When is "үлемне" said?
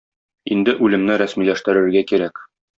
0.87-1.19